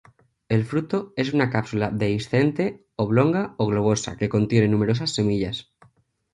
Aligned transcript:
El 0.49 0.65
fruto 0.65 1.13
es 1.15 1.31
una 1.31 1.51
cápsula 1.51 1.91
dehiscente 1.91 2.87
oblonga 2.95 3.53
o 3.59 3.67
globosa 3.67 4.17
que 4.17 4.29
contiene 4.29 4.67
numerosas 4.67 5.13
semillas. 5.13 5.71